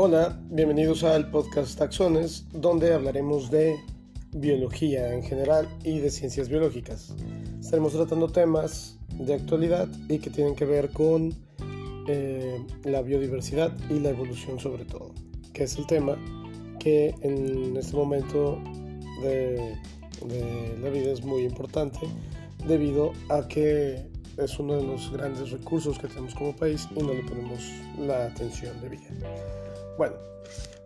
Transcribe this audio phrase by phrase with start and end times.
[0.00, 3.74] Hola, bienvenidos al podcast Taxones, donde hablaremos de
[4.30, 7.16] biología en general y de ciencias biológicas.
[7.60, 11.34] Estaremos tratando temas de actualidad y que tienen que ver con
[12.06, 15.10] eh, la biodiversidad y la evolución sobre todo,
[15.52, 16.16] que es el tema
[16.78, 18.62] que en este momento
[19.20, 19.76] de,
[20.26, 21.98] de la vida es muy importante
[22.68, 24.06] debido a que
[24.36, 27.68] es uno de los grandes recursos que tenemos como país y no le ponemos
[27.98, 29.67] la atención debida.
[29.98, 30.14] Bueno,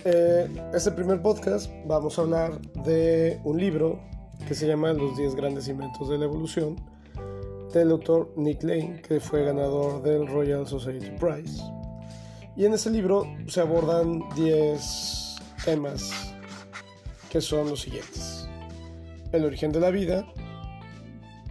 [0.06, 4.00] eh, este primer podcast vamos a hablar de un libro
[4.48, 6.76] que se llama Los 10 grandes inventos de la evolución
[7.74, 11.62] del autor Nick Lane, que fue ganador del Royal Society Prize.
[12.56, 16.10] Y en ese libro se abordan 10 temas
[17.28, 18.48] que son los siguientes.
[19.32, 20.26] El origen de la vida,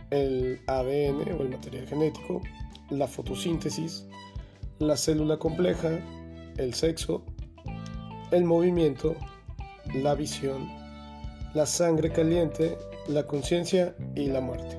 [0.09, 2.41] el ADN o el material genético,
[2.89, 4.07] la fotosíntesis,
[4.79, 5.99] la célula compleja,
[6.57, 7.23] el sexo,
[8.31, 9.15] el movimiento,
[9.93, 10.69] la visión,
[11.53, 14.77] la sangre caliente, la conciencia y la muerte.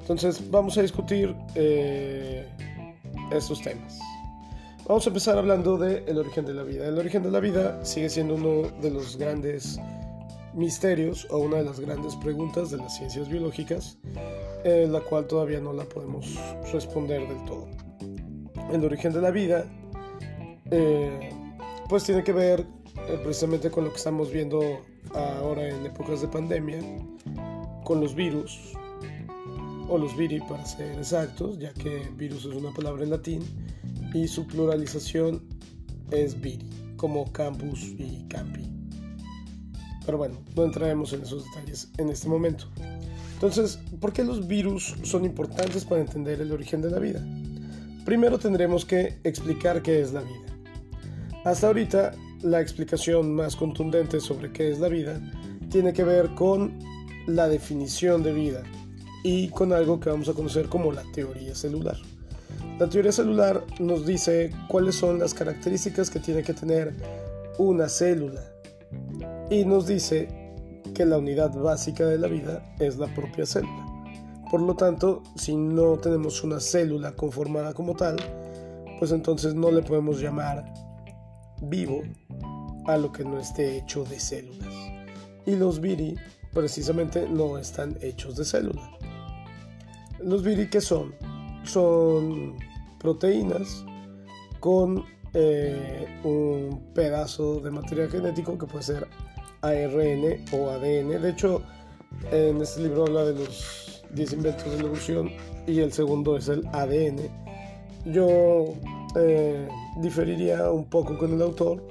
[0.00, 2.46] Entonces vamos a discutir eh,
[3.30, 3.98] estos temas.
[4.86, 6.86] Vamos a empezar hablando del origen de la vida.
[6.88, 9.78] El origen de la vida sigue siendo uno de los grandes
[10.54, 13.98] misterios o una de las grandes preguntas de las ciencias biológicas
[14.64, 16.26] eh, la cual todavía no la podemos
[16.72, 17.68] responder del todo.
[18.72, 19.64] El origen de la vida,
[20.70, 21.30] eh,
[21.88, 22.66] pues tiene que ver
[23.08, 24.60] eh, precisamente con lo que estamos viendo
[25.14, 26.80] ahora en épocas de pandemia,
[27.84, 28.74] con los virus,
[29.88, 33.42] o los viri para ser exactos, ya que virus es una palabra en latín
[34.12, 35.42] y su pluralización
[36.10, 38.62] es viri, como campus y campi.
[40.04, 42.66] Pero bueno, no entraremos en esos detalles en este momento.
[43.34, 47.24] Entonces, ¿por qué los virus son importantes para entender el origen de la vida?
[48.04, 50.47] Primero tendremos que explicar qué es la vida.
[51.44, 55.20] Hasta ahorita, la explicación más contundente sobre qué es la vida
[55.70, 56.78] tiene que ver con
[57.26, 58.62] la definición de vida
[59.22, 61.96] y con algo que vamos a conocer como la teoría celular.
[62.78, 66.94] La teoría celular nos dice cuáles son las características que tiene que tener
[67.58, 68.42] una célula
[69.50, 70.28] y nos dice
[70.94, 73.84] que la unidad básica de la vida es la propia célula.
[74.50, 78.16] Por lo tanto, si no tenemos una célula conformada como tal,
[78.98, 80.64] pues entonces no le podemos llamar
[81.62, 82.02] vivo
[82.86, 84.74] a lo que no esté hecho de células.
[85.46, 86.14] Y los viri
[86.52, 88.90] precisamente no están hechos de célula.
[90.20, 91.14] Los viri que son?
[91.64, 92.56] Son
[92.98, 93.84] proteínas
[94.60, 95.04] con
[95.34, 99.06] eh, un pedazo de material genético que puede ser
[99.62, 101.22] ARN o ADN.
[101.22, 101.62] De hecho,
[102.32, 105.30] en este libro habla de los 10 inventos de la evolución
[105.66, 107.28] y el segundo es el ADN.
[108.06, 108.74] Yo
[109.16, 111.86] eh, diferiría un poco con el autor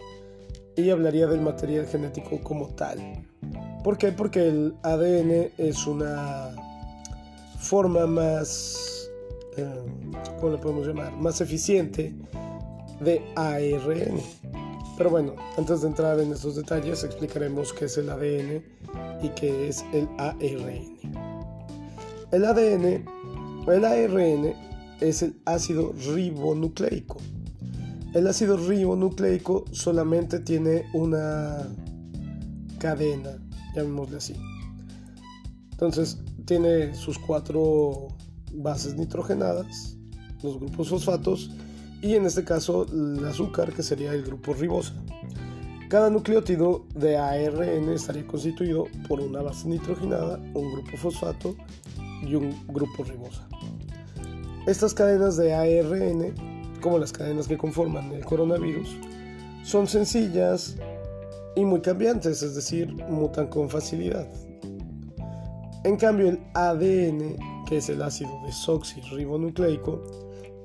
[0.75, 2.99] y hablaría del material genético como tal.
[3.83, 4.11] ¿Por qué?
[4.11, 6.51] Porque el ADN es una
[7.59, 9.09] forma más,
[9.57, 9.65] eh,
[10.39, 11.13] ¿cómo le podemos llamar?
[11.13, 12.13] Más eficiente
[12.99, 14.21] de ARN.
[14.97, 18.63] Pero bueno, antes de entrar en estos detalles, explicaremos qué es el ADN
[19.21, 20.97] y qué es el ARN.
[22.31, 23.17] El ADN
[23.73, 24.55] el ARN
[24.99, 27.17] es el ácido ribonucleico.
[28.13, 31.67] El ácido ribonucleico solamente tiene una
[32.79, 33.37] cadena,
[33.75, 34.35] llamémosle así.
[35.71, 38.07] Entonces tiene sus cuatro
[38.53, 39.97] bases nitrogenadas,
[40.41, 41.51] los grupos fosfatos
[42.01, 44.93] y en este caso el azúcar que sería el grupo ribosa.
[45.89, 51.55] Cada nucleótido de ARN estaría constituido por una base nitrogenada, un grupo fosfato
[52.25, 53.47] y un grupo ribosa.
[54.67, 56.35] Estas cadenas de ARN,
[56.81, 58.97] como las cadenas que conforman el coronavirus,
[59.63, 60.75] son sencillas
[61.55, 64.27] y muy cambiantes, es decir, mutan con facilidad.
[65.85, 70.03] En cambio, el ADN, que es el ácido desoxirribonucleico,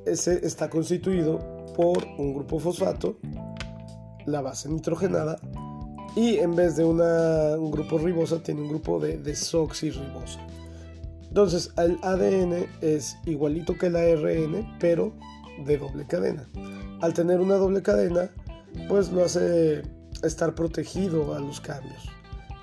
[0.05, 1.39] ese está constituido
[1.77, 3.19] por un grupo fosfato,
[4.27, 5.39] la base nitrogenada,
[6.17, 10.41] y en vez de un grupo ribosa tiene un grupo de desoxirribosa.
[11.33, 15.15] Entonces el ADN es igualito que el ARN, pero
[15.65, 16.47] de doble cadena.
[17.01, 18.31] Al tener una doble cadena,
[18.87, 19.81] pues lo hace
[20.23, 22.07] estar protegido a los cambios,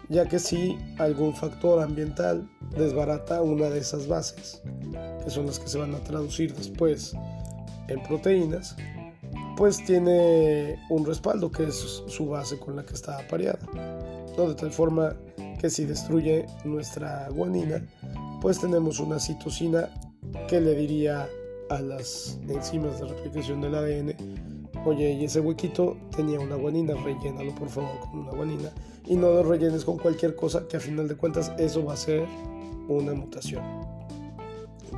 [0.08, 4.62] ya que si algún factor ambiental desbarata una de esas bases,
[5.24, 7.16] que son las que se van a traducir después
[7.88, 8.76] en proteínas,
[9.58, 13.66] pues tiene un respaldo que es su base con la que está apareada.
[14.38, 15.16] De tal forma
[15.60, 17.84] que si destruye nuestra guanina,
[18.42, 19.90] pues tenemos una citosina
[20.48, 21.28] que le diría
[21.70, 24.16] a las enzimas de replicación del ADN
[24.86, 28.72] oye, y ese huequito tenía una guanina, rellénalo por favor con una guanina
[29.06, 31.98] y no lo rellenes con cualquier cosa que a final de cuentas eso va a
[31.98, 32.28] ser
[32.88, 33.64] una mutación.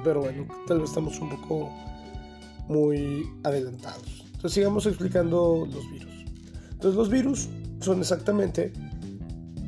[0.04, 1.70] Pero bueno, tal vez estamos un poco
[2.68, 4.24] muy adelantados.
[4.26, 6.26] Entonces sigamos explicando los virus.
[6.72, 7.50] Entonces los virus
[7.80, 8.74] son exactamente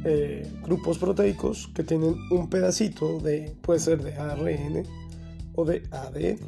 [0.05, 4.83] eh, grupos proteicos que tienen un pedacito de, puede ser de ARN
[5.55, 6.39] o de ADN.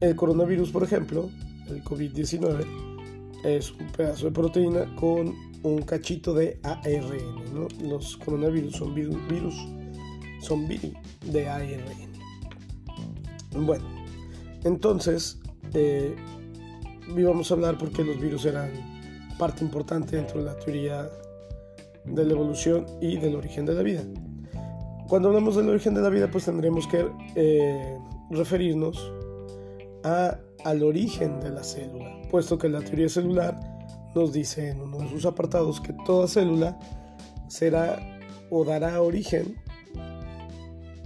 [0.00, 1.30] El coronavirus, por ejemplo,
[1.68, 2.66] el COVID-19,
[3.44, 7.68] es un pedazo de proteína con un cachito de ARN.
[7.88, 9.54] Los coronavirus son virus,
[10.40, 12.14] son virus de ARN.
[13.56, 13.84] Bueno,
[14.64, 15.38] entonces
[15.72, 16.14] eh,
[17.16, 18.70] íbamos a hablar porque los virus eran
[19.38, 21.08] parte importante dentro de la teoría
[22.04, 24.02] de la evolución y del origen de la vida.
[25.08, 27.98] Cuando hablamos del origen de la vida, pues tendremos que eh,
[28.30, 29.12] referirnos
[30.02, 33.58] a, al origen de la célula, puesto que la teoría celular
[34.14, 36.78] nos dice en uno de sus apartados que toda célula
[37.48, 37.98] será
[38.50, 39.56] o dará origen,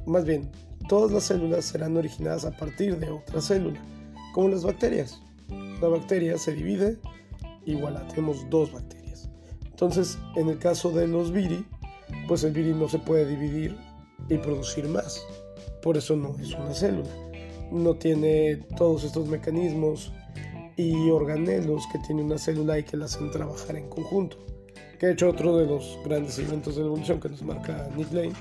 [0.06, 0.50] más bien,
[0.88, 3.80] todas las células serán originadas a partir de otra célula,
[4.32, 5.22] como las bacterias.
[5.80, 6.98] La bacteria se divide,
[7.66, 8.97] igual tenemos dos bacterias.
[9.80, 11.64] Entonces, en el caso de los viri,
[12.26, 13.76] pues el viri no se puede dividir
[14.28, 15.24] y producir más.
[15.80, 17.08] Por eso no es una célula.
[17.70, 20.12] No tiene todos estos mecanismos
[20.76, 24.36] y organelos que tiene una célula y que la hacen trabajar en conjunto.
[24.98, 28.12] Que de hecho otro de los grandes elementos de la evolución que nos marca Nick
[28.12, 28.32] Lane,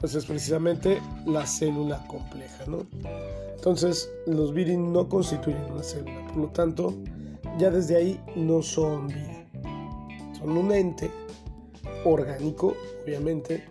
[0.00, 2.84] pues es precisamente la célula compleja, ¿no?
[3.54, 6.94] Entonces los viri no constituyen una célula, por lo tanto
[7.60, 9.39] ya desde ahí no son vida.
[10.40, 11.10] Son un ente
[12.04, 13.64] orgánico, obviamente,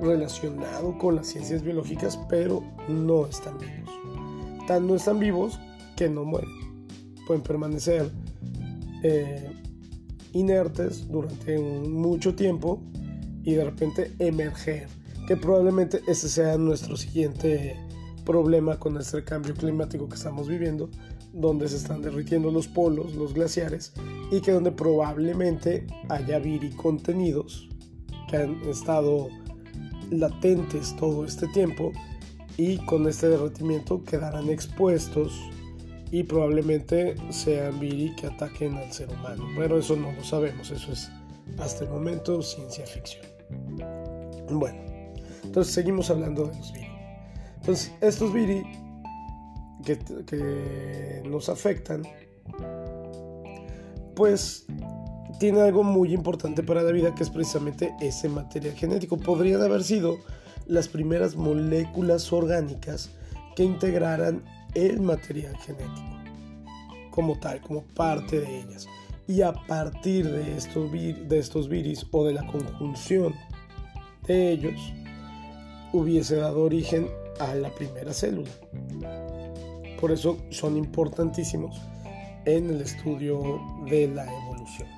[0.00, 3.90] relacionado con las ciencias biológicas, pero no están vivos.
[4.66, 5.58] Tan no están vivos
[5.96, 6.50] que no mueren.
[7.26, 8.10] Pueden permanecer
[9.02, 9.52] eh,
[10.32, 12.82] inertes durante mucho tiempo
[13.44, 14.88] y de repente emerger.
[15.26, 17.76] Que probablemente ese sea nuestro siguiente
[18.24, 20.90] problema con este cambio climático que estamos viviendo,
[21.32, 23.92] donde se están derritiendo los polos, los glaciares,
[24.30, 27.68] y que donde probablemente haya viri contenidos
[28.28, 29.28] que han estado
[30.10, 31.92] latentes todo este tiempo
[32.56, 35.32] y con este derretimiento quedarán expuestos
[36.10, 39.46] y probablemente sean viri que ataquen al ser humano.
[39.56, 41.10] Pero eso no lo sabemos, eso es
[41.58, 43.24] hasta el momento ciencia ficción.
[44.50, 44.78] Bueno,
[45.44, 46.88] entonces seguimos hablando de los viri.
[47.56, 48.62] Entonces, estos viri
[49.84, 52.02] que, que nos afectan,
[54.20, 54.66] pues
[55.38, 59.16] tiene algo muy importante para la vida que es precisamente ese material genético.
[59.16, 60.18] Podrían haber sido
[60.66, 63.08] las primeras moléculas orgánicas
[63.56, 64.44] que integraran
[64.74, 66.18] el material genético
[67.10, 68.86] como tal, como parte de ellas.
[69.26, 73.34] Y a partir de estos, de estos viris o de la conjunción
[74.26, 74.92] de ellos,
[75.94, 77.08] hubiese dado origen
[77.38, 78.50] a la primera célula.
[79.98, 81.80] Por eso son importantísimos
[82.56, 84.88] en el estudio de la evolución.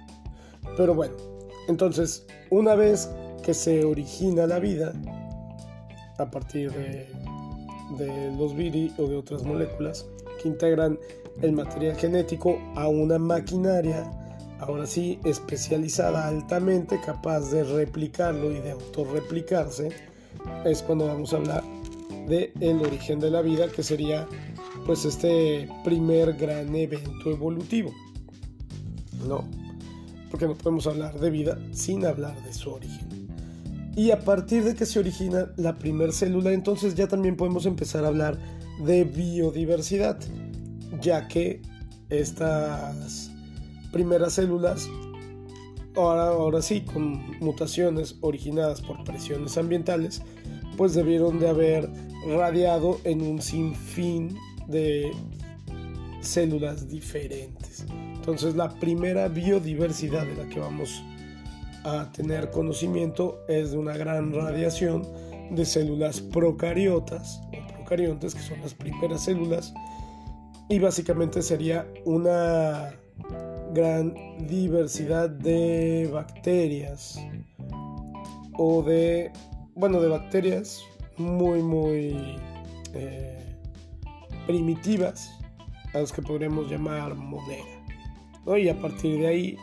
[0.76, 1.14] Pero bueno,
[1.69, 3.10] entonces, una vez
[3.43, 4.93] que se origina la vida,
[6.19, 10.06] a partir de, los viri o de otras moléculas
[10.40, 10.99] que integran
[11.42, 14.11] el material genético a una maquinaria,
[14.61, 19.90] ahora sí especializada altamente, capaz de replicarlo y de autorreplicarse,
[20.64, 21.64] es cuando vamos a hablar
[22.28, 24.26] de el origen de la vida, que sería
[24.87, 27.93] pues este primer gran evento evolutivo.
[29.27, 29.45] No,
[30.31, 33.29] porque no podemos hablar de vida sin hablar de su origen.
[33.95, 38.05] Y a partir de que se origina la primera célula, entonces ya también podemos empezar
[38.05, 38.39] a hablar
[38.85, 40.19] de biodiversidad,
[41.01, 41.61] ya que
[42.09, 43.31] estas
[43.93, 44.89] primeras células,
[45.95, 50.23] ahora, ahora sí, con mutaciones originadas por presiones ambientales,
[50.79, 51.91] pues debieron de haber
[52.27, 55.11] radiado en un sinfín de
[56.21, 57.85] células diferentes.
[58.14, 61.02] Entonces la primera biodiversidad de la que vamos
[61.85, 65.07] a tener conocimiento es de una gran radiación
[65.50, 69.75] de células procariotas o procariontes, que son las primeras células,
[70.69, 72.95] y básicamente sería una
[73.75, 74.14] gran
[74.47, 77.19] diversidad de bacterias
[78.57, 79.33] o de,
[79.75, 80.81] bueno, de bacterias
[81.16, 82.37] muy, muy
[82.95, 83.51] eh,
[84.46, 85.38] primitivas,
[85.94, 87.64] a las que podríamos llamar monera.
[88.56, 89.56] Y a partir de ahí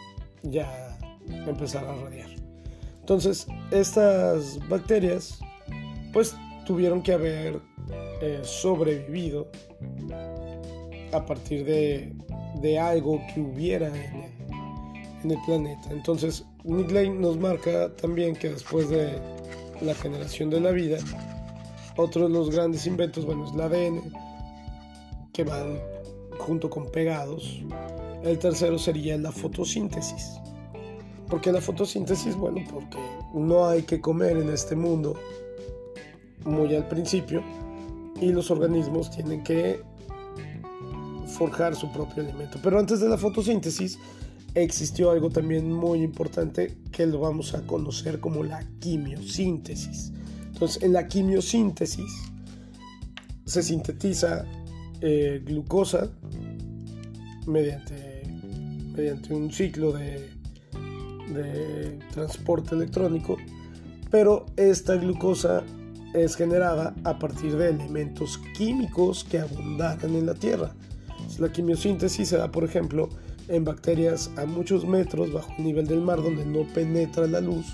[0.43, 0.98] ya
[1.48, 2.29] empezar a radiar.
[3.00, 5.39] Entonces, estas bacterias
[6.13, 7.59] pues tuvieron que haber
[8.21, 9.48] eh, sobrevivido
[11.12, 14.31] a partir de, algo que hubiera en el,
[15.24, 15.89] en el planeta.
[15.91, 19.19] Entonces, Nick Lane nos marca también que después de
[19.81, 20.98] la generación de la vida,
[21.95, 24.13] otro de los grandes inventos, bueno, es el ADN,
[25.43, 25.79] van
[26.38, 27.62] junto con pegados.
[28.24, 30.39] El tercero sería la fotosíntesis.
[31.29, 32.36] ¿Por qué la fotosíntesis?
[32.36, 32.98] Bueno, porque
[33.34, 35.15] no hay que comer en este mundo
[36.46, 37.43] muy al principio
[38.19, 39.81] y los organismos tienen que
[41.27, 42.60] forjar su propio alimento.
[42.62, 44.00] Pero antes de la fotosíntesis
[44.55, 50.12] existió algo también muy importante que lo vamos a conocer como la quimiosíntesis.
[50.48, 52.12] Entonces, en la quimiosíntesis
[53.46, 54.46] se sintetiza
[55.01, 56.10] eh, glucosa
[57.48, 58.24] mediante,
[58.96, 60.29] mediante un ciclo de,
[61.34, 63.38] de transporte electrónico,
[64.12, 65.63] pero esta glucosa
[66.13, 70.74] es generada a partir de elementos químicos que abundaran en la Tierra.
[71.38, 73.10] La quimiosíntesis se da, por ejemplo,
[73.48, 77.65] en bacterias a muchos metros bajo el nivel del mar donde no penetra la luz.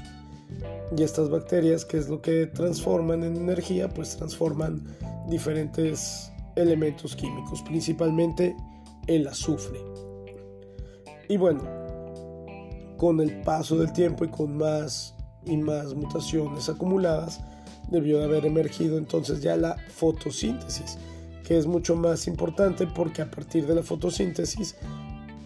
[0.96, 4.82] Y estas bacterias, que es lo que transforman en energía, pues transforman
[5.30, 8.56] diferentes elementos químicos, principalmente
[9.08, 9.80] el azufre.
[11.28, 11.64] Y bueno,
[12.98, 17.42] con el paso del tiempo y con más y más mutaciones acumuladas,
[17.90, 20.98] debió de haber emergido entonces ya la fotosíntesis,
[21.46, 24.76] que es mucho más importante porque a partir de la fotosíntesis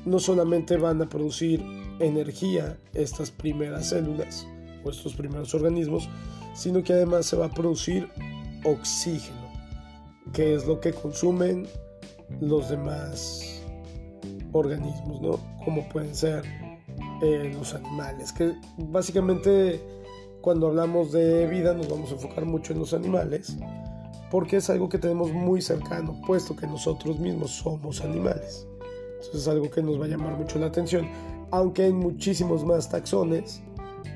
[0.06, 1.64] no solamente van a producir
[2.00, 4.48] energía estas primeras células
[4.84, 6.10] o estos primeros organismos,
[6.56, 8.10] sino que además se va a producir
[8.64, 9.39] oxígeno,
[10.34, 11.68] que es lo que consumen
[12.40, 13.62] los demás
[14.52, 15.40] organismos, ¿no?
[15.64, 16.44] Como pueden ser
[17.22, 19.82] eh, los animales, que básicamente
[20.42, 23.58] cuando hablamos de vida nos vamos a enfocar mucho en los animales,
[24.32, 28.68] porque es algo que tenemos muy cercano, puesto que nosotros mismos somos animales.
[29.14, 31.10] Entonces es algo que nos va a llamar mucho la atención,
[31.52, 33.62] aunque hay muchísimos más taxones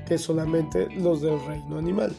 [0.06, 2.14] que solamente los del reino animal.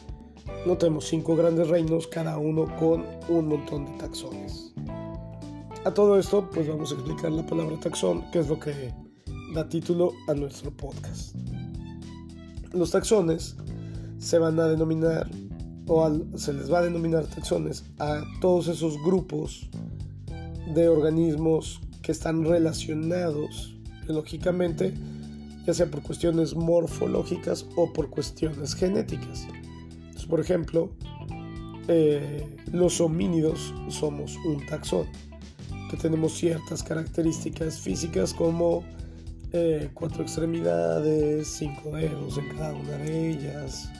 [0.66, 4.74] No tenemos cinco grandes reinos, cada uno con un montón de taxones.
[5.84, 8.92] A todo esto, pues vamos a explicar la palabra taxón, que es lo que
[9.54, 11.36] da título a nuestro podcast.
[12.72, 13.54] Los taxones
[14.18, 15.30] se van a denominar
[15.86, 19.70] o se les va a denominar taxones a todos esos grupos
[20.74, 24.94] de organismos que están relacionados biológicamente,
[25.64, 29.46] ya sea por cuestiones morfológicas o por cuestiones genéticas.
[30.28, 30.90] Por ejemplo,
[31.88, 35.06] eh, los homínidos somos un taxón,
[35.90, 38.82] que tenemos ciertas características físicas como
[39.52, 43.90] eh, cuatro extremidades, cinco dedos en cada una de ellas,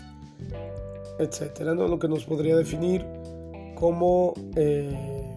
[1.18, 1.86] etcétera, ¿no?
[1.86, 3.06] Lo que nos podría definir
[3.76, 5.36] como eh,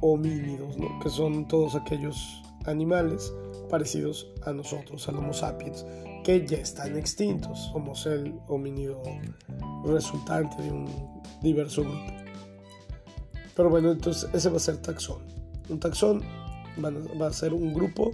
[0.00, 0.98] homínidos, ¿no?
[1.00, 3.32] Que son todos aquellos animales
[3.70, 5.86] parecidos a nosotros, al Homo sapiens,
[6.24, 7.70] que ya están extintos.
[7.72, 9.02] Somos el homínido
[9.84, 10.88] resultante de un
[11.42, 12.12] diverso grupo.
[13.54, 15.22] Pero bueno, entonces ese va a ser taxón.
[15.68, 16.22] Un taxón
[16.82, 18.10] va a ser un grupo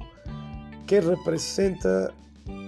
[0.86, 2.12] que representa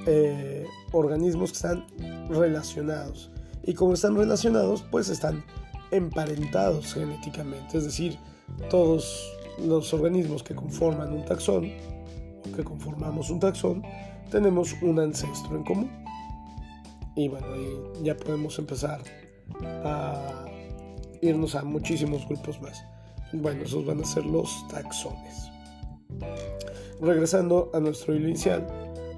[0.07, 1.87] eh, organismos que están
[2.29, 3.31] relacionados.
[3.65, 5.45] Y como están relacionados, pues están
[5.91, 7.79] emparentados genéticamente.
[7.79, 8.19] Es decir,
[8.71, 11.71] todos los organismos que conforman un taxón,
[12.49, 13.83] o que conformamos un taxón,
[14.33, 15.91] tenemos un ancestro en común.
[17.15, 17.47] Y bueno,
[18.03, 19.01] ya podemos empezar
[19.85, 20.47] a
[21.21, 22.83] irnos a muchísimos grupos más.
[23.35, 25.51] Bueno, esos van a ser los taxones.
[27.01, 28.67] Regresando a nuestro hilo inicial,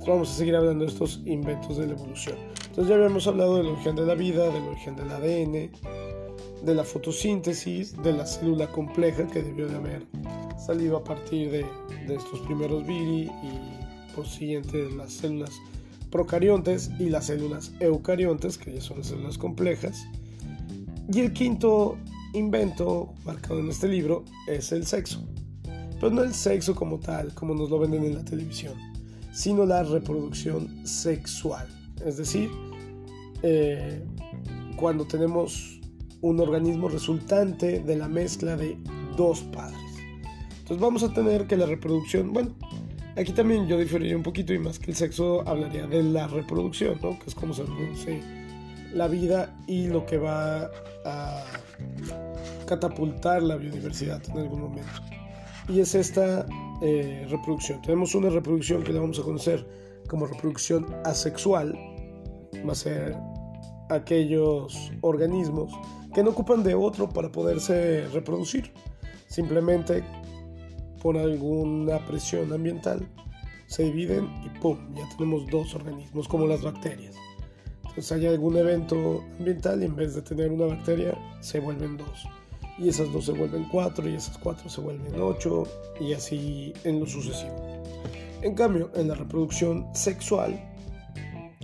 [0.07, 2.37] vamos a seguir hablando de estos inventos de la evolución.
[2.67, 5.71] Entonces ya habíamos hablado del origen de la vida, del origen del ADN,
[6.65, 10.07] de la fotosíntesis, de la célula compleja que debió de haber
[10.59, 11.67] salido a partir de,
[12.13, 13.84] estos primeros viri y
[14.15, 15.51] por siguiente las células
[16.11, 20.07] procariontes y las células eucariontes, que ya son las células complejas.
[21.13, 21.99] Y el quinto
[22.33, 25.27] invento marcado en este libro es el sexo.
[26.01, 28.75] Pero no el sexo como tal, como nos lo venden en la televisión,
[29.33, 31.67] sino la reproducción sexual.
[32.05, 32.51] Es decir,
[33.43, 34.03] eh,
[34.77, 35.81] cuando tenemos
[36.21, 38.79] un organismo resultante de la mezcla de
[39.17, 39.79] dos padres.
[40.51, 42.55] Entonces vamos a tener que la reproducción, bueno,
[43.17, 46.99] aquí también yo diferiría un poquito y más que el sexo hablaría de la reproducción,
[47.03, 47.19] ¿no?
[47.19, 48.23] Que es como se reproduce
[48.93, 50.71] la vida y lo que va
[51.05, 51.45] a
[52.67, 54.93] catapultar la biodiversidad en algún momento.
[55.69, 56.47] Y es esta
[56.83, 57.81] eh, reproducción.
[57.83, 59.67] Tenemos una reproducción que la vamos a conocer
[60.09, 61.75] como reproducción asexual.
[62.67, 63.17] Va a ser
[63.91, 65.73] aquellos organismos
[66.15, 68.73] que no ocupan de otro para poderse reproducir.
[69.27, 70.05] Simplemente
[71.05, 73.07] por alguna presión ambiental,
[73.67, 74.79] se dividen y ¡pum!
[74.95, 77.15] Ya tenemos dos organismos como las bacterias.
[77.83, 82.27] Entonces hay algún evento ambiental y en vez de tener una bacteria se vuelven dos.
[82.79, 85.65] Y esas dos se vuelven cuatro y esas cuatro se vuelven ocho
[86.01, 87.55] y así en lo sucesivo.
[88.41, 90.59] En cambio, en la reproducción sexual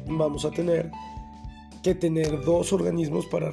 [0.06, 0.90] vamos a tener
[1.82, 3.50] que tener dos organismos para,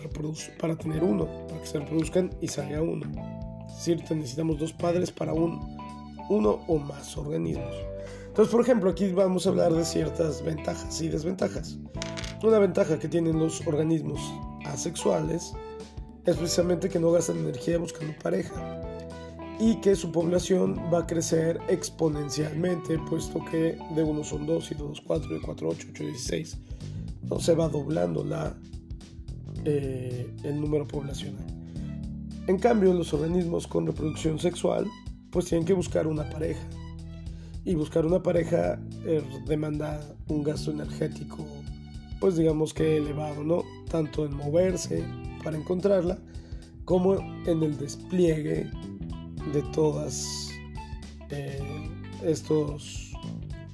[0.60, 3.06] para tener uno, para que se reproduzcan y salga uno.
[3.70, 5.77] Es decir, necesitamos dos padres para un,
[6.30, 7.76] uno o más organismos.
[8.28, 11.78] Entonces, por ejemplo, aquí vamos a hablar de ciertas ventajas y desventajas.
[12.44, 14.20] Una ventaja que tienen los organismos
[14.66, 15.54] asexuales
[16.24, 18.82] es precisamente que no gastan energía buscando pareja
[19.60, 24.76] y que su población va a crecer exponencialmente, puesto que de uno son dos y
[24.76, 26.58] de dos cuatro, de cuatro ocho, ocho dieciséis.
[27.24, 28.56] No se va doblando la,
[29.66, 31.46] eh, el número poblacional.
[32.46, 34.88] En cambio, los organismos con reproducción sexual
[35.32, 36.62] pues tienen que buscar una pareja
[37.66, 41.46] y buscar una pareja eh, demanda un gasto energético,
[42.20, 43.64] pues digamos que elevado, ¿no?
[43.90, 45.04] Tanto en moverse
[45.44, 46.18] para encontrarla,
[46.86, 47.16] como
[47.46, 48.72] en el despliegue
[49.54, 50.50] de todas
[51.30, 51.60] eh,
[52.24, 53.12] estos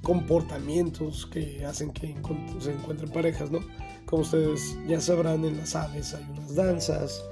[0.02, 2.16] comportamientos que hacen que
[2.60, 3.60] se encuentren parejas, ¿no?
[4.06, 7.24] Como ustedes ya sabrán, en las aves hay unas danzas,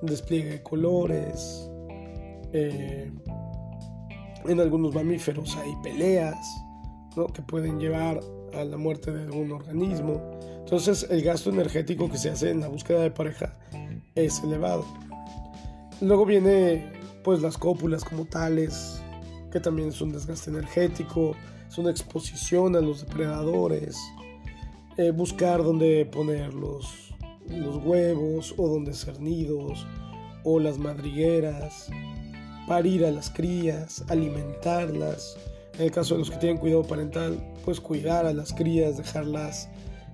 [0.00, 1.68] despliegue de colores,
[2.52, 3.10] eh,
[4.46, 6.36] en algunos mamíferos hay peleas
[7.32, 8.20] que pueden llevar
[8.52, 10.20] a la muerte de algún organismo.
[10.58, 13.56] Entonces el gasto energético que se hace en la búsqueda de pareja
[14.14, 14.84] es elevado.
[16.00, 19.00] Luego viene pues las cópulas como tales,
[19.52, 21.36] que también es un desgaste energético,
[21.68, 23.96] es una exposición a los depredadores,
[24.96, 27.14] eh, buscar dónde poner los,
[27.48, 29.86] los huevos o dónde ser nidos
[30.42, 31.90] o las madrigueras
[32.66, 35.36] parir a las crías, alimentarlas.
[35.74, 39.68] En el caso de los que tienen cuidado parental, pues cuidar a las crías, dejarlas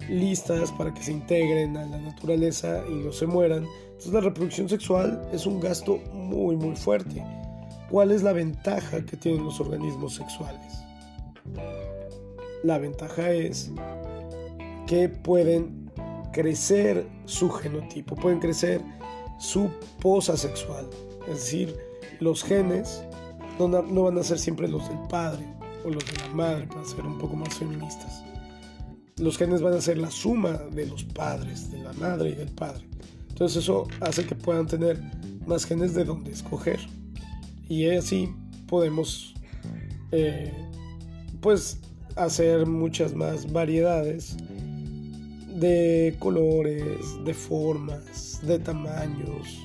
[0.09, 3.67] listas para que se integren a la naturaleza y no se mueran.
[3.87, 7.23] Entonces la reproducción sexual es un gasto muy muy fuerte.
[7.91, 10.85] ¿Cuál es la ventaja que tienen los organismos sexuales?
[12.63, 13.71] La ventaja es
[14.87, 15.91] que pueden
[16.33, 18.81] crecer su genotipo, pueden crecer
[19.39, 20.89] su posa sexual,
[21.29, 21.89] es decir,
[22.21, 23.03] los genes
[23.59, 25.45] no, van a ser siempre los del padre
[25.85, 28.23] o los de la madre, para ser un poco más feministas.
[29.17, 32.51] Los genes van a ser la suma de los padres, de la madre y del
[32.51, 32.87] padre.
[33.29, 35.01] Entonces eso hace que puedan tener
[35.47, 36.81] más genes de donde escoger.
[37.69, 38.33] Y así
[38.67, 39.35] podemos
[40.13, 40.53] eh,
[41.41, 41.81] pues
[42.17, 44.37] hacer muchas más variedades
[45.55, 49.61] de colores, de formas, de tamaños,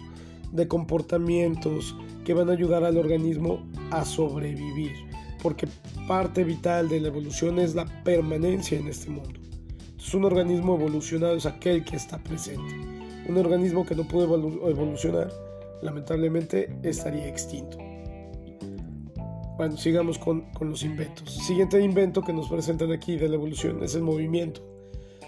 [0.56, 4.94] de comportamientos que van a ayudar al organismo a sobrevivir,
[5.41, 5.68] porque
[6.08, 9.39] parte vital de la evolución es la permanencia en este mundo.
[9.80, 12.74] Entonces, un organismo evolucionado es aquel que está presente.
[13.28, 15.32] Un organismo que no puede evolucionar,
[15.82, 17.78] lamentablemente, estaría extinto.
[19.58, 21.32] Bueno, sigamos con, con, los inventos.
[21.32, 24.62] Siguiente invento que nos presentan aquí de la evolución es el movimiento.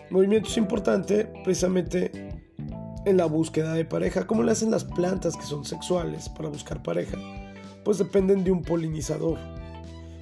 [0.10, 2.47] El movimiento es importante precisamente
[3.08, 4.28] en la búsqueda de pareja.
[4.28, 7.18] ¿Cómo le hacen las plantas que son sexuales para buscar pareja?
[7.86, 9.38] Pues dependen de un polinizador.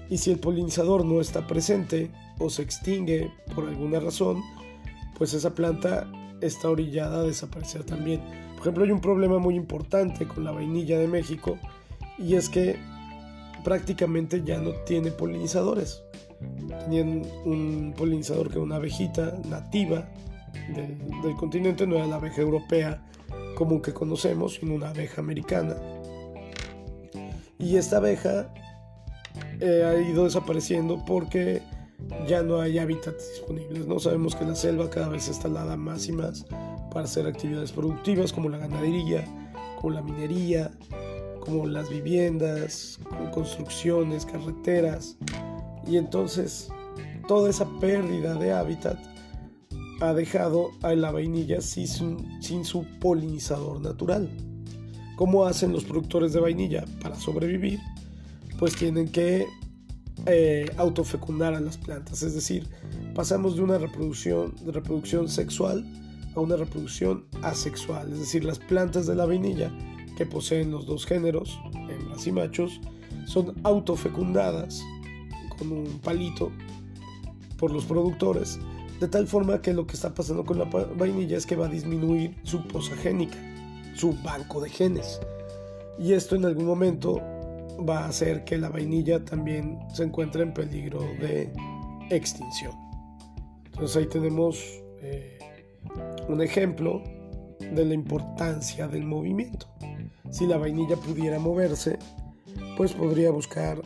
[0.07, 4.43] Y si el polinizador no está presente o se extingue por alguna razón,
[5.17, 6.07] pues esa planta
[6.41, 8.21] está orillada a desaparecer también.
[8.51, 11.57] Por ejemplo, hay un problema muy importante con la vainilla de México
[12.19, 12.77] y es que
[13.63, 16.03] prácticamente ya no tiene polinizadores.
[16.81, 20.07] Tenían un polinizador que una abejita nativa
[20.73, 23.03] del, continente no era la abeja europea
[23.55, 25.75] común que conocemos, sino una abeja americana.
[27.57, 28.53] Y esta abeja
[29.59, 31.61] eh, ha ido desapareciendo porque
[32.27, 33.87] ya no hay hábitats disponibles.
[33.87, 36.45] No sabemos que la selva cada vez está talada más y más
[36.91, 39.23] para hacer actividades productivas como la ganadería,
[39.79, 40.71] como la minería,
[41.39, 42.99] como las viviendas,
[43.33, 45.17] construcciones, carreteras.
[45.87, 46.69] Y entonces
[47.27, 48.97] toda esa pérdida de hábitat
[50.01, 54.29] ha dejado a la vainilla sin, su polinizador natural.
[55.15, 57.79] ¿Cómo hacen los productores de vainilla para sobrevivir?
[58.59, 59.47] Pues tienen que
[60.25, 62.67] eh, autofecundar a las plantas, es decir,
[63.13, 65.85] pasamos de una reproducción, de reproducción sexual
[66.35, 69.71] a una reproducción asexual, es decir, las plantas de la vainilla
[70.17, 72.81] que poseen los dos géneros, hembras y machos,
[73.25, 74.83] son autofecundadas
[75.57, 76.51] con un palito
[77.57, 78.59] por los productores
[78.99, 81.69] de tal forma que lo que está pasando con la vainilla es que va a
[81.69, 83.37] disminuir su posa génica,
[83.95, 85.19] su banco de genes.
[85.99, 87.21] Y esto en algún momento
[87.87, 91.51] va a hacer que la vainilla también se encuentre en peligro de
[92.09, 92.73] extinción.
[93.65, 94.63] Entonces ahí tenemos
[95.01, 95.37] eh,
[96.29, 97.03] un ejemplo
[97.59, 99.67] de la importancia del movimiento.
[100.31, 101.97] Si la vainilla pudiera moverse,
[102.77, 103.81] pues podría buscar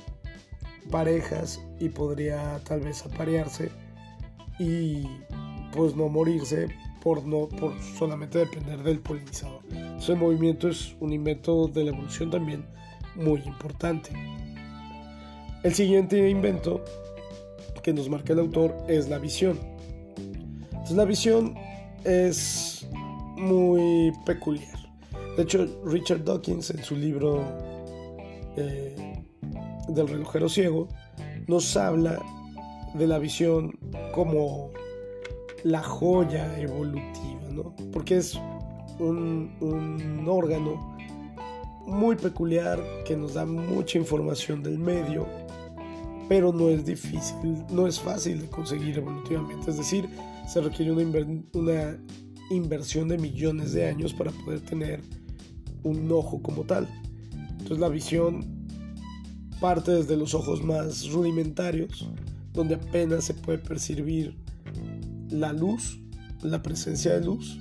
[0.91, 3.69] parejas y podría tal vez aparearse
[4.59, 5.07] y
[5.71, 6.67] pues no morirse
[7.01, 9.61] por no por solamente depender del polinizador.
[9.71, 12.65] Entonces el movimiento es un invento de la evolución también
[13.15, 14.11] muy importante.
[15.63, 16.83] El siguiente invento
[17.81, 19.57] que nos marca el autor es la visión.
[20.71, 21.55] Entonces la visión
[22.03, 22.87] es
[23.37, 24.77] muy peculiar.
[25.37, 27.41] De hecho, Richard Dawkins en su libro
[28.57, 29.23] eh,
[29.87, 30.89] del relojero ciego
[31.47, 32.19] nos habla
[32.93, 33.77] de la visión
[34.13, 34.71] como
[35.63, 37.75] la joya evolutiva, ¿no?
[37.91, 38.39] Porque es
[38.99, 40.97] un, órgano
[41.85, 45.25] muy peculiar que nos da mucha información del medio,
[46.27, 49.71] pero no es difícil, no es fácil de conseguir evolutivamente.
[49.71, 50.07] Es decir,
[50.47, 51.03] se requiere una,
[51.53, 51.97] una
[52.51, 55.01] inversión de millones de años para poder tener
[55.83, 56.87] un ojo como tal.
[57.51, 58.45] Entonces la visión
[59.59, 62.07] parte desde los ojos más rudimentarios,
[62.53, 64.35] donde apenas se puede percibir
[65.29, 65.99] la luz,
[66.41, 67.59] la presencia de luz,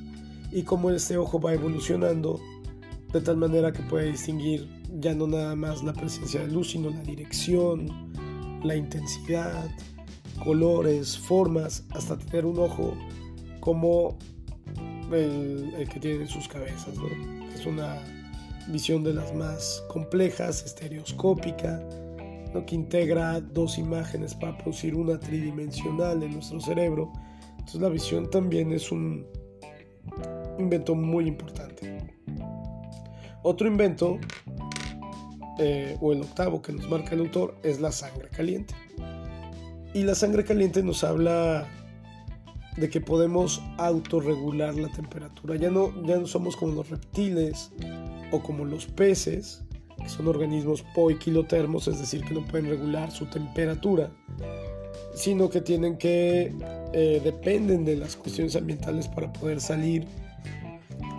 [0.51, 2.41] y cómo este ojo va evolucionando
[3.13, 6.91] de tal manera que puede distinguir ya no nada más la presencia de luz, sino
[6.91, 8.13] la dirección,
[8.63, 9.71] la intensidad,
[10.43, 12.97] colores, formas, hasta tener un ojo
[13.61, 14.19] como
[15.13, 16.95] el, que tiene en sus cabezas.
[17.55, 17.99] Es una
[18.69, 21.83] visión de las más complejas, estereoscópica,
[22.55, 22.65] ¿no?
[22.65, 27.13] que integra dos imágenes para producir una tridimensional en nuestro cerebro.
[27.53, 29.27] Entonces la visión también es un
[30.59, 31.99] invento muy importante.
[33.43, 34.19] Otro invento,
[35.59, 38.75] eh, o el octavo que nos marca el autor, es la sangre caliente.
[39.95, 41.67] Y la sangre caliente nos habla
[42.77, 45.57] de que podemos autorregular la temperatura.
[45.57, 47.73] Ya no, ya no somos como los reptiles
[48.31, 49.65] o como los peces,
[50.09, 54.11] son organismos poiquilotermos, es decir, que no pueden regular su temperatura,
[55.15, 56.55] sino que tienen que,
[56.93, 60.07] eh, dependen de las cuestiones ambientales para poder salir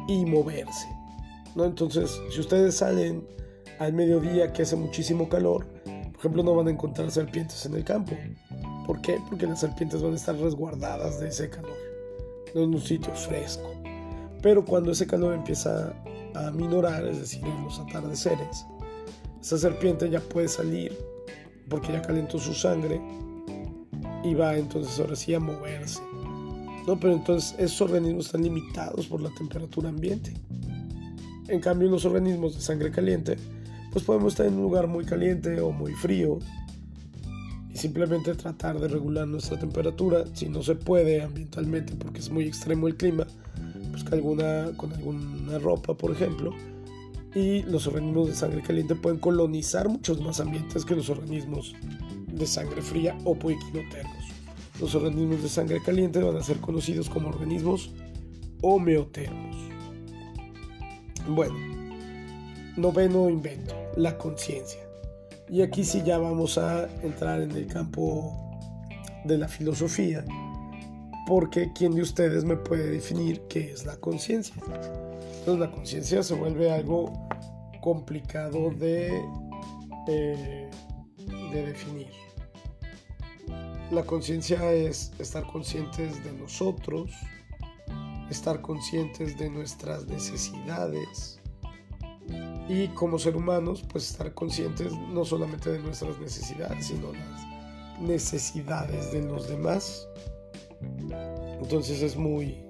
[0.07, 0.87] y moverse.
[1.55, 1.65] ¿no?
[1.65, 3.27] Entonces, si ustedes salen
[3.79, 5.67] al mediodía que hace muchísimo calor,
[6.19, 8.13] por ejemplo, no van a encontrar serpientes en el campo.
[8.85, 9.19] ¿Por qué?
[9.29, 11.77] Porque las serpientes van a estar resguardadas de ese calor,
[12.53, 13.71] en un sitio fresco.
[14.41, 15.93] Pero cuando ese calor empieza
[16.35, 18.65] a minorar, es decir, en los atardeceres,
[19.41, 20.97] esa serpiente ya puede salir
[21.69, 22.99] porque ya calentó su sangre
[24.23, 26.01] y va entonces ahora sí a moverse.
[26.87, 30.33] No, pero entonces esos organismos están limitados por la temperatura ambiente.
[31.47, 33.37] En cambio, los organismos de sangre caliente,
[33.91, 36.39] pues podemos estar en un lugar muy caliente o muy frío
[37.71, 40.25] y simplemente tratar de regular nuestra temperatura.
[40.33, 43.25] Si no se puede ambientalmente porque es muy extremo el clima,
[43.91, 46.53] pues con alguna, ropa, por ejemplo.
[47.35, 51.75] Y los organismos de sangre caliente pueden colonizar muchos más ambientes que los organismos
[52.27, 54.25] de sangre fría o poiquinotermos.
[54.79, 57.91] Los organismos de sangre caliente van a ser conocidos como organismos
[58.61, 59.55] homeotermos.
[61.27, 61.55] Bueno,
[62.77, 64.79] noveno invento, la conciencia.
[65.49, 68.35] Y aquí sí ya vamos a entrar en el campo
[69.25, 70.23] de la filosofía,
[71.27, 74.55] porque ¿quién de ustedes me puede definir qué es la conciencia?
[75.49, 77.27] Entonces la conciencia se vuelve algo
[77.81, 79.19] complicado de,
[80.05, 82.11] de definir.
[83.89, 87.09] La conciencia es estar conscientes de nosotros,
[88.29, 91.39] estar conscientes de nuestras necesidades
[92.67, 99.11] y como ser humanos pues estar conscientes no solamente de nuestras necesidades sino las necesidades
[99.11, 100.07] de los demás
[101.59, 102.69] entonces es muy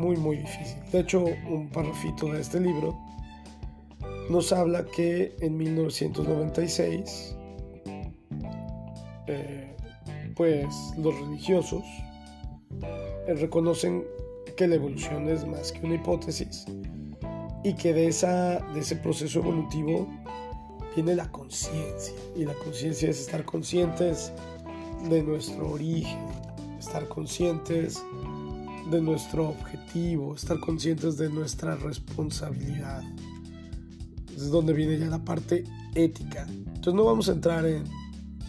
[0.00, 2.98] muy muy difícil de hecho un parrafito de este libro
[4.30, 7.36] nos habla que en 1996
[9.26, 9.76] eh,
[10.34, 11.84] pues los religiosos
[12.82, 14.04] eh, reconocen
[14.56, 16.64] que la evolución es más que una hipótesis
[17.62, 20.08] y que de, esa, de ese proceso evolutivo
[20.94, 22.14] viene la conciencia.
[22.34, 24.32] Y la conciencia es estar conscientes
[25.08, 26.18] de nuestro origen,
[26.78, 28.02] estar conscientes
[28.90, 33.02] de nuestro objetivo, estar conscientes de nuestra responsabilidad.
[34.34, 36.46] Es donde viene ya la parte ética.
[36.48, 37.84] Entonces no vamos a entrar en,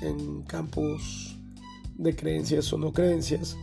[0.01, 1.37] en campos
[1.97, 3.57] de creencias o no creencias,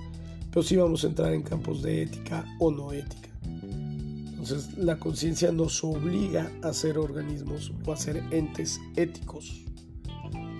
[0.51, 3.29] pero sí vamos a entrar en campos de ética o no ética.
[3.43, 9.65] Entonces la conciencia nos obliga a ser organismos o a ser entes éticos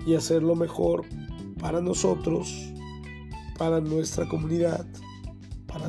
[0.05, 1.05] y hacer lo mejor
[1.59, 2.53] para nosotros,
[3.57, 4.85] para nuestra comunidad,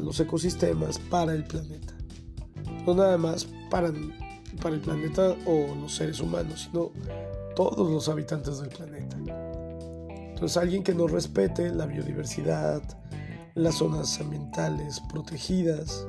[0.01, 1.95] los ecosistemas, para el planeta.
[2.87, 3.93] No nada más para,
[4.63, 6.93] para el planeta o los seres humanos, sino
[7.55, 9.17] todos los habitantes del planeta.
[10.31, 12.83] Entonces alguien que no respete la biodiversidad,
[13.55, 16.07] las zonas ambientales protegidas,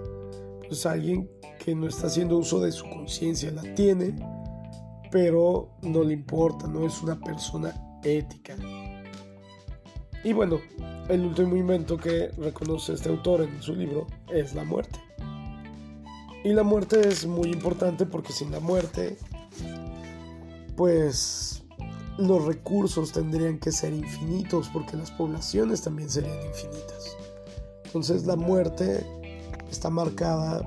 [0.68, 1.30] pues alguien
[1.64, 4.16] que no está haciendo uso de su conciencia, la tiene,
[5.12, 7.74] pero no le importa, no es una persona
[8.04, 8.56] ética.
[10.24, 10.60] Y bueno,
[11.10, 15.00] el último invento que reconoce este autor en su libro es la muerte.
[16.44, 19.18] Y la muerte es muy importante porque sin la muerte,
[20.76, 21.64] pues
[22.18, 27.18] los recursos tendrían que ser infinitos porque las poblaciones también serían infinitas.
[27.86, 29.06] Entonces la muerte
[29.70, 30.62] está marcada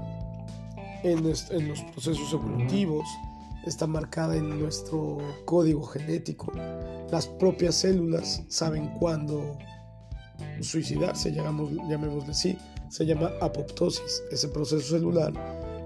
[1.02, 3.06] en, en los procesos evolutivos,
[3.66, 6.52] está marcada en nuestro código genético.
[7.10, 9.56] Las propias células saben cuándo
[10.60, 12.58] suicidarse, llamémosle así.
[12.90, 15.32] Se llama apoptosis, ese proceso celular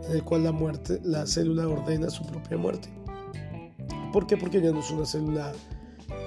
[0.09, 2.89] en el cual la muerte, la célula ordena su propia muerte.
[4.13, 4.37] ¿Por qué?
[4.37, 5.53] Porque ya no es una célula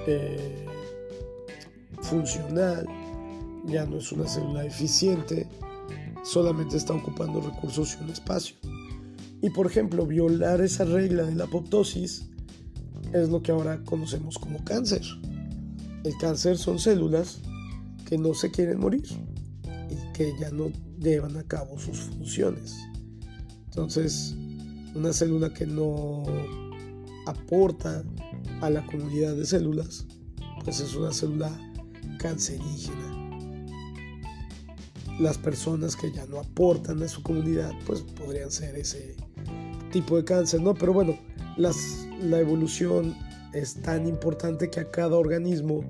[0.06, 0.66] eh,
[2.00, 2.86] funcional,
[3.64, 5.48] ya no es una célula eficiente,
[6.22, 8.56] solamente está ocupando recursos y un espacio.
[9.42, 12.28] Y por ejemplo, violar esa regla de la apoptosis
[13.12, 15.02] es lo que ahora conocemos como cáncer.
[16.04, 17.40] El cáncer son células
[18.06, 19.04] que no se quieren morir
[19.90, 22.76] y que ya no llevan a cabo sus funciones.
[23.64, 24.36] Entonces,
[24.94, 26.22] una célula que no
[27.26, 28.04] aporta
[28.60, 30.06] a la comunidad de células,
[30.64, 31.50] pues es una célula
[32.18, 33.18] cancerígena.
[35.18, 39.16] Las personas que ya no aportan a su comunidad, pues podrían ser ese
[39.92, 40.74] tipo de cáncer, ¿no?
[40.74, 41.16] Pero bueno,
[41.56, 43.14] las, la evolución
[43.52, 45.84] es tan importante que a cada organismo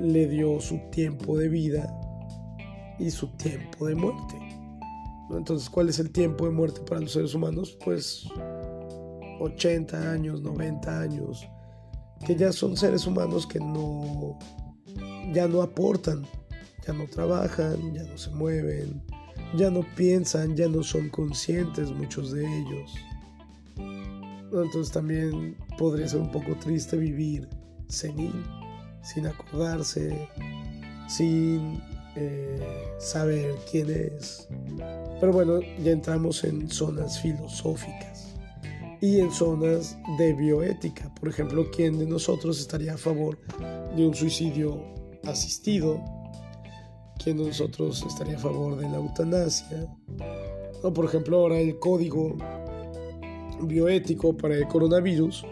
[0.00, 1.92] le dio su tiempo de vida
[2.98, 4.38] y su tiempo de muerte.
[5.30, 7.76] Entonces, ¿cuál es el tiempo de muerte para los seres humanos?
[7.84, 8.26] Pues
[9.40, 11.48] 80 años, 90 años,
[12.26, 14.38] que ya son seres humanos que no,
[15.32, 16.26] ya no aportan,
[16.86, 19.02] ya no trabajan, ya no se mueven,
[19.56, 22.92] ya no piensan, ya no son conscientes muchos de ellos.
[24.52, 27.48] Entonces también podría ser un poco triste vivir
[27.88, 28.44] senil,
[29.02, 30.28] sin acordarse,
[31.08, 31.80] sin
[32.16, 32.60] eh,
[32.98, 34.48] saber quién es.
[35.20, 38.34] Pero bueno, ya entramos en zonas filosóficas
[39.00, 41.12] y en zonas de bioética.
[41.14, 43.38] Por ejemplo, ¿quién de nosotros estaría a favor
[43.96, 44.82] de un suicidio
[45.24, 46.00] asistido?
[47.22, 49.86] ¿Quién de nosotros estaría a favor de la eutanasia?
[50.82, 52.36] O por ejemplo, ahora el código
[53.66, 55.44] bioético para el coronavirus,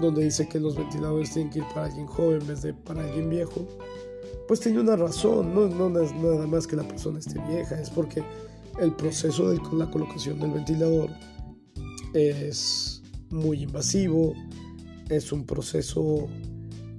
[0.00, 3.02] donde dice que los ventiladores tienen que ir para alguien joven en vez de para
[3.02, 3.66] alguien viejo,
[4.46, 7.90] pues tiene una razón, no, no es nada más que la persona esté vieja, es
[7.90, 8.22] porque
[8.80, 11.10] el proceso de la colocación del ventilador
[12.12, 14.34] es muy invasivo,
[15.08, 16.28] es un proceso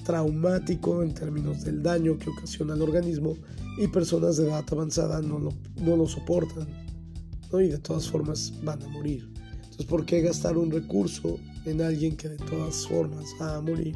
[0.03, 3.35] traumático en términos del daño que ocasiona al organismo
[3.77, 6.67] y personas de edad avanzada no lo, no lo soportan
[7.53, 9.27] y de todas formas van a morir.
[9.77, 13.95] Entonces, ¿por qué gastar un recurso en alguien que de todas formas va a morir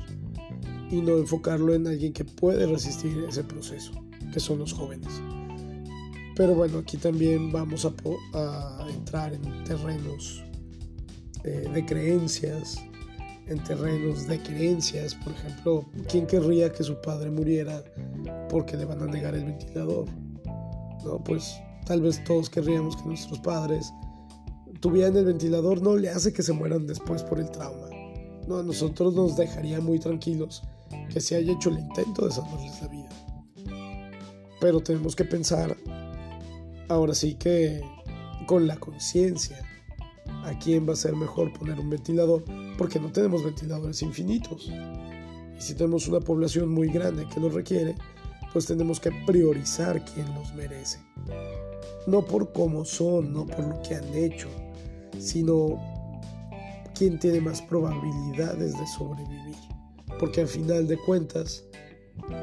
[0.92, 3.92] y no enfocarlo en alguien que puede resistir ese proceso,
[4.32, 5.10] que son los jóvenes?
[6.36, 10.44] Pero bueno, aquí también vamos a, entrar en terrenos
[11.44, 12.78] eh, de creencias,
[13.48, 15.16] en terrenos de creencias.
[15.16, 17.84] Por ejemplo, ¿quién querría que su padre muriera
[18.50, 20.06] porque le van a negar el ventilador?
[21.04, 21.56] No, pues
[21.88, 23.92] tal vez todos querríamos que nuestros padres
[24.82, 27.88] tuvieran el ventilador no le hace que se mueran después por el trauma.
[28.48, 30.64] No, a nosotros nos dejaría muy tranquilos
[31.14, 33.10] que se haya hecho el intento de salvarles la vida.
[34.60, 35.78] Pero tenemos que pensar,
[36.90, 37.82] ahora sí que
[38.48, 39.58] con la conciencia,
[40.44, 42.44] a quién va a ser mejor poner un ventilador,
[42.78, 44.72] porque no tenemos ventiladores infinitos.
[45.58, 47.96] Y si tenemos una población muy grande que lo requiere,
[48.52, 51.00] pues tenemos que priorizar quién los merece.
[52.08, 54.50] No por cómo son, no por lo que han hecho,
[55.22, 55.80] sino
[56.96, 59.56] quién tiene más probabilidades de sobrevivir.
[60.20, 61.64] Porque al final de cuentas,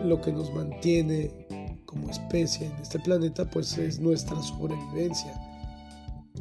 [0.05, 5.33] lo que nos mantiene como especie en este planeta, pues es nuestra sobrevivencia.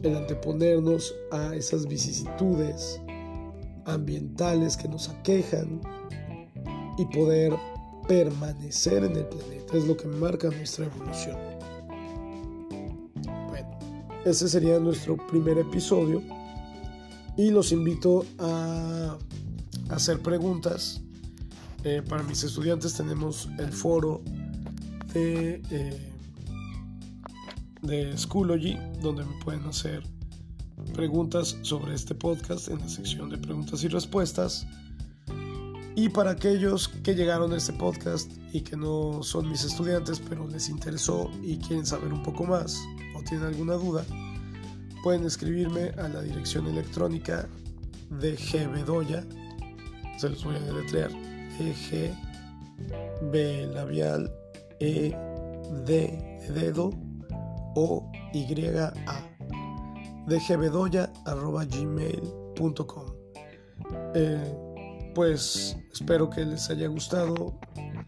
[0.03, 3.01] El anteponernos a esas vicisitudes
[3.85, 5.81] ambientales que nos aquejan
[6.97, 7.53] y poder
[8.07, 11.56] permanecer en el planeta es lo que marca nuestra evolución.
[14.25, 16.21] Ese sería nuestro primer episodio
[17.37, 19.17] y los invito a
[19.89, 21.01] hacer preguntas.
[21.83, 24.21] Eh, para mis estudiantes tenemos el foro
[25.13, 26.11] de, eh,
[27.81, 30.03] de Schoology, donde me pueden hacer
[30.93, 34.67] preguntas sobre este podcast en la sección de preguntas y respuestas.
[35.95, 40.47] Y para aquellos que llegaron a este podcast y que no son mis estudiantes, pero
[40.47, 42.77] les interesó y quieren saber un poco más
[43.17, 44.05] o tienen alguna duda,
[45.03, 47.47] pueden escribirme a la dirección electrónica
[48.09, 49.25] de Gbedoya,
[50.17, 51.11] se los voy a deletrear,
[51.59, 52.13] E G
[53.31, 54.31] B labial
[54.79, 55.15] E
[55.85, 56.91] D de dedo
[57.75, 58.45] O Y
[59.07, 59.23] A.
[60.27, 60.39] De
[61.69, 63.05] gmail.com
[64.13, 67.57] eh, pues espero que les haya gustado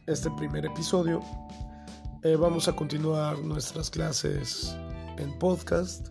[0.05, 1.21] este primer episodio.
[2.23, 4.75] Eh, vamos a continuar nuestras clases
[5.19, 6.09] en podcast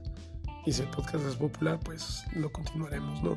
[0.66, 3.36] y si el podcast es popular, pues lo continuaremos, ¿no?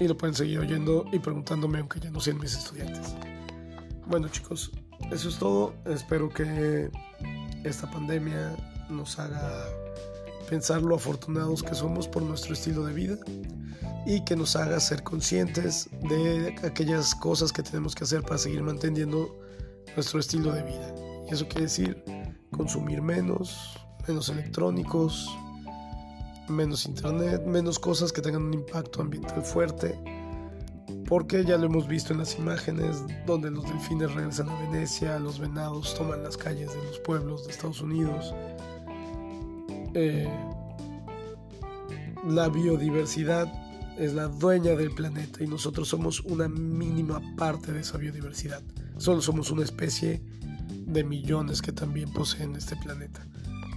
[0.00, 3.14] Y lo pueden seguir oyendo y preguntándome, aunque ya no sean mis estudiantes.
[4.06, 4.72] Bueno, chicos,
[5.10, 5.74] eso es todo.
[5.84, 6.90] Espero que
[7.64, 8.56] esta pandemia
[8.88, 9.64] nos haga
[10.48, 13.16] pensar lo afortunados que somos por nuestro estilo de vida
[14.06, 18.62] y que nos haga ser conscientes de aquellas cosas que tenemos que hacer para seguir
[18.62, 19.36] manteniendo
[19.96, 20.94] nuestro estilo de vida.
[21.28, 22.02] Y eso quiere decir
[22.52, 23.76] consumir menos,
[24.08, 25.28] menos electrónicos,
[26.48, 29.98] menos internet, menos cosas que tengan un impacto ambiental fuerte,
[31.06, 35.38] porque ya lo hemos visto en las imágenes donde los delfines regresan a Venecia, los
[35.38, 38.34] venados toman las calles de los pueblos de Estados Unidos.
[39.94, 40.28] Eh,
[42.28, 43.52] la biodiversidad
[43.98, 48.62] es la dueña del planeta y nosotros somos una mínima parte de esa biodiversidad.
[48.98, 50.22] Solo somos una especie
[50.86, 53.26] de millones que también poseen este planeta.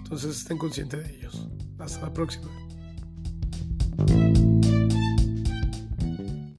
[0.10, 1.48] Entonces estén conscientes de ellos.
[1.78, 2.50] Hasta la próxima.